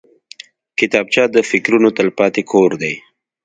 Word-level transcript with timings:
کتابچه 0.79 1.23
د 1.35 1.37
فکرونو 1.49 1.87
تلپاتې 1.97 2.41
کور 2.51 2.71
دی 2.81 2.93